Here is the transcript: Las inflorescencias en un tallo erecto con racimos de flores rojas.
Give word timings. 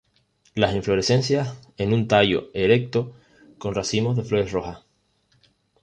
Las 0.55 0.73
inflorescencias 0.73 1.55
en 1.77 1.93
un 1.93 2.07
tallo 2.07 2.49
erecto 2.55 3.13
con 3.59 3.75
racimos 3.75 4.15
de 4.17 4.23
flores 4.23 4.51
rojas. 4.51 4.81